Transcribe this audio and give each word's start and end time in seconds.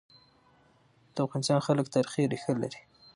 د 1.13 1.15
افغانستان 1.25 1.59
خلک 1.67 1.85
تاریخي 1.95 2.23
ريښه 2.31 2.53
لري. 2.61 2.81